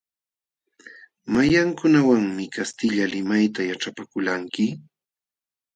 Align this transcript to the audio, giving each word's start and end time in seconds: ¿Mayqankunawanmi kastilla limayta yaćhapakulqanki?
¿Mayqankunawanmi 1.31 2.43
kastilla 2.55 3.05
limayta 3.13 3.61
yaćhapakulqanki? 3.69 4.65